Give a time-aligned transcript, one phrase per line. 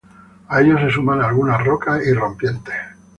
[0.47, 2.73] A ellos se suman algunas rocas y rompientes.